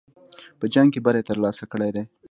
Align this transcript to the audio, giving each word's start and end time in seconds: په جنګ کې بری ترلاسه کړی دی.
په 0.59 0.65
جنګ 0.73 0.87
کې 0.93 0.99
بری 1.05 1.21
ترلاسه 1.29 1.63
کړی 1.71 1.89
دی. 1.95 2.03